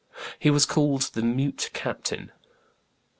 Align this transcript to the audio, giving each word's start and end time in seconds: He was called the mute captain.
He 0.39 0.49
was 0.49 0.65
called 0.65 1.03
the 1.03 1.21
mute 1.21 1.69
captain. 1.73 2.31